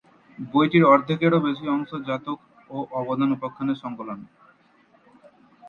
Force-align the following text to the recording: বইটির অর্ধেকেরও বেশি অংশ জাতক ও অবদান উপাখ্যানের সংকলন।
বইটির 0.39 0.83
অর্ধেকেরও 0.85 1.39
বেশি 1.39 1.65
অংশ 1.67 1.91
জাতক 2.07 2.39
ও 2.69 2.77
অবদান 2.99 3.29
উপাখ্যানের 3.31 3.81
সংকলন। 3.83 4.19